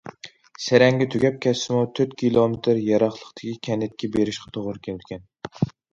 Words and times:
سەرەڭگە 0.67 1.07
تۈگەپ 1.15 1.35
كەتسىمۇ 1.45 1.83
تۆت 1.99 2.15
كىلومېتىر 2.21 2.79
يىراقلىقتىكى 2.87 3.55
كەنتكە 3.69 4.11
بېرىشقا 4.17 4.55
توغرا 4.57 4.83
كېلىدىكەن. 4.89 5.27